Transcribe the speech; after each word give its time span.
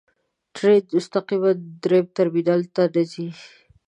ټرین 0.55 0.83
مستقیماً 0.95 1.51
درېیم 1.83 2.05
ټرمینل 2.15 2.61
ته 2.75 2.83
نه 2.93 3.03
ځي. 3.11 3.27